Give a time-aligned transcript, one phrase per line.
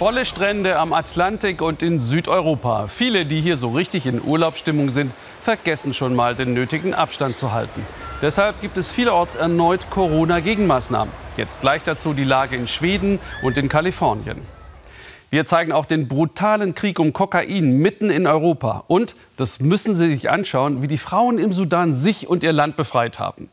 [0.00, 2.86] Volle Strände am Atlantik und in Südeuropa.
[2.86, 7.52] Viele, die hier so richtig in Urlaubsstimmung sind, vergessen schon mal den nötigen Abstand zu
[7.52, 7.84] halten.
[8.22, 11.12] Deshalb gibt es vielerorts erneut Corona-Gegenmaßnahmen.
[11.36, 14.40] Jetzt gleich dazu die Lage in Schweden und in Kalifornien.
[15.28, 18.84] Wir zeigen auch den brutalen Krieg um Kokain mitten in Europa.
[18.86, 22.76] Und, das müssen Sie sich anschauen, wie die Frauen im Sudan sich und ihr Land
[22.76, 23.50] befreit haben.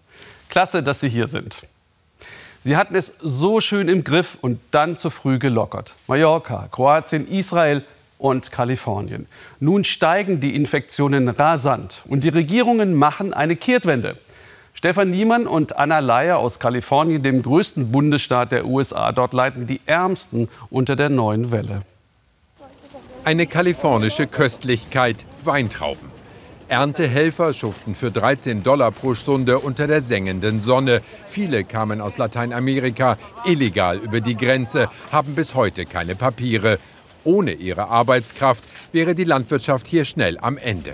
[0.47, 1.67] Klasse, dass Sie hier sind.
[2.61, 5.95] Sie hatten es so schön im Griff und dann zu früh gelockert.
[6.07, 7.83] Mallorca, Kroatien, Israel
[8.17, 9.27] und Kalifornien.
[9.59, 14.17] Nun steigen die Infektionen rasant und die Regierungen machen eine Kehrtwende.
[14.73, 19.81] Stefan Niemann und Anna Leier aus Kalifornien, dem größten Bundesstaat der USA, dort leiden die
[19.87, 21.81] Ärmsten unter der neuen Welle.
[23.23, 26.16] Eine kalifornische Köstlichkeit, Weintrauben.
[26.69, 31.01] Erntehelfer schuften für 13 Dollar pro Stunde unter der sengenden Sonne.
[31.25, 36.77] Viele kamen aus Lateinamerika illegal über die Grenze, haben bis heute keine Papiere.
[37.23, 40.93] Ohne ihre Arbeitskraft wäre die Landwirtschaft hier schnell am Ende.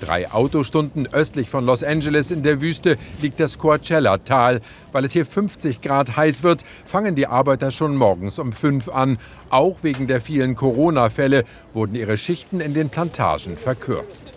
[0.00, 4.60] Drei Autostunden östlich von Los Angeles in der Wüste liegt das Coachella-Tal.
[4.92, 9.18] Weil es hier 50 Grad heiß wird, fangen die Arbeiter schon morgens um fünf an.
[9.50, 11.44] Auch wegen der vielen Corona-Fälle
[11.74, 14.32] wurden ihre Schichten in den Plantagen verkürzt.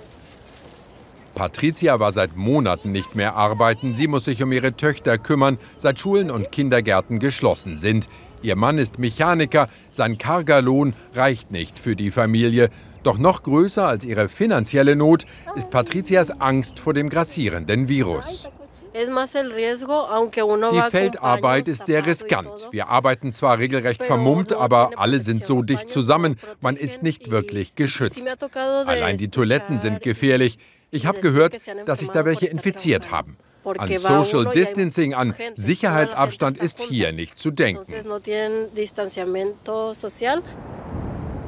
[1.35, 3.93] Patricia war seit Monaten nicht mehr arbeiten.
[3.93, 8.07] Sie muss sich um ihre Töchter kümmern, seit Schulen und Kindergärten geschlossen sind.
[8.41, 12.69] Ihr Mann ist Mechaniker, sein karger Lohn reicht nicht für die Familie.
[13.01, 18.49] Doch noch größer als ihre finanzielle Not ist Patricias Angst vor dem grassierenden Virus.
[18.93, 22.49] Die Feldarbeit ist sehr riskant.
[22.71, 27.75] Wir arbeiten zwar regelrecht vermummt, aber alle sind so dicht zusammen, man ist nicht wirklich
[27.75, 28.25] geschützt.
[28.53, 30.57] Allein die Toiletten sind gefährlich.
[30.91, 33.37] Ich habe gehört, dass sich da welche infiziert haben.
[33.65, 37.83] An Social Distancing, an Sicherheitsabstand ist hier nicht zu denken.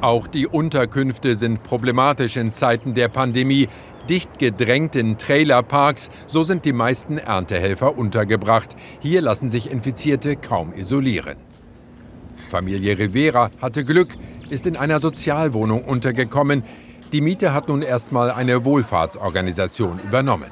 [0.02, 3.68] Auch die Unterkünfte sind problematisch in Zeiten der Pandemie.
[4.08, 8.76] Dicht gedrängt in Trailerparks, so sind die meisten Erntehelfer untergebracht.
[9.00, 11.36] Hier lassen sich Infizierte kaum isolieren.
[12.48, 14.10] Familie Rivera hatte Glück,
[14.48, 16.62] ist in einer Sozialwohnung untergekommen.
[17.12, 20.50] Die Miete hat nun erstmal eine Wohlfahrtsorganisation übernommen.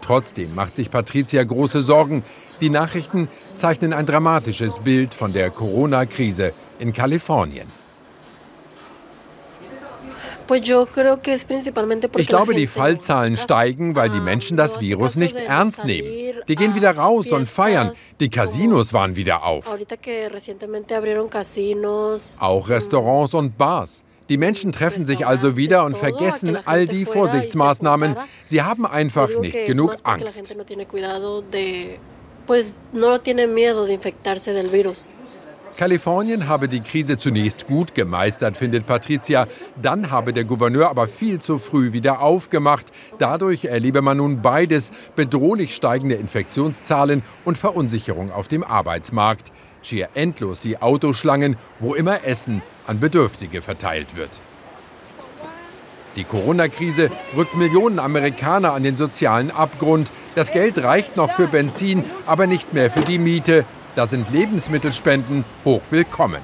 [0.00, 2.24] Trotzdem macht sich Patricia große Sorgen.
[2.60, 7.81] Die Nachrichten zeichnen ein dramatisches Bild von der Corona-Krise in Kalifornien.
[12.16, 16.08] Ich glaube, die Fallzahlen steigen, weil die Menschen das Virus nicht ernst nehmen.
[16.48, 17.92] Die gehen wieder raus und feiern.
[18.20, 19.66] Die Casinos waren wieder auf.
[22.40, 24.04] Auch Restaurants und Bars.
[24.28, 28.16] Die Menschen treffen sich also wieder und vergessen all die Vorsichtsmaßnahmen.
[28.44, 30.54] Sie haben einfach nicht genug Angst.
[35.76, 39.46] Kalifornien habe die Krise zunächst gut gemeistert, findet Patricia.
[39.80, 42.86] Dann habe der Gouverneur aber viel zu früh wieder aufgemacht.
[43.18, 49.50] Dadurch erlebe man nun beides, bedrohlich steigende Infektionszahlen und Verunsicherung auf dem Arbeitsmarkt.
[49.82, 54.40] Schier endlos die Autoschlangen, wo immer Essen an Bedürftige verteilt wird.
[56.16, 60.12] Die Corona-Krise rückt Millionen Amerikaner an den sozialen Abgrund.
[60.34, 63.64] Das Geld reicht noch für Benzin, aber nicht mehr für die Miete.
[63.94, 66.40] Da sind Lebensmittelspenden hochwillkommen.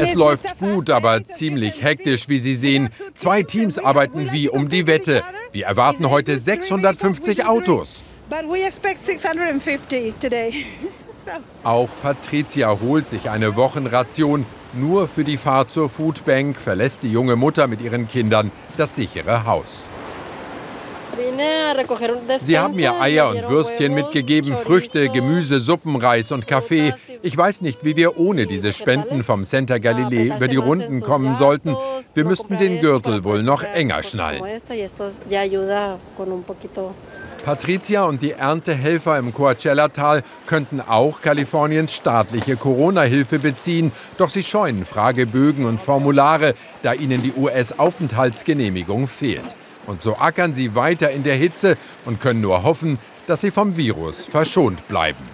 [0.00, 2.88] Es läuft gut, aber ziemlich hektisch, wie Sie sehen.
[3.14, 5.22] Zwei Teams arbeiten wie um die Wette.
[5.52, 8.04] Wir erwarten heute 650 Autos.
[11.64, 14.46] Auch Patricia holt sich eine Wochenration.
[14.72, 19.44] Nur für die Fahrt zur Foodbank verlässt die junge Mutter mit ihren Kindern das sichere
[19.44, 19.88] Haus.
[22.40, 26.94] Sie haben mir Eier und Würstchen mitgegeben, Früchte, Gemüse, Suppen, Reis und Kaffee.
[27.22, 31.34] Ich weiß nicht, wie wir ohne diese Spenden vom Center Galilei über die Runden kommen
[31.34, 31.76] sollten.
[32.14, 34.42] Wir müssten den Gürtel wohl noch enger schnallen.
[37.44, 44.84] Patricia und die Erntehelfer im Coachella-Tal könnten auch Kaliforniens staatliche Corona-Hilfe beziehen, doch sie scheuen
[44.84, 49.44] Fragebögen und Formulare, da ihnen die US-Aufenthaltsgenehmigung fehlt.
[49.88, 53.76] Und so ackern sie weiter in der Hitze und können nur hoffen, dass sie vom
[53.76, 55.24] Virus verschont bleiben.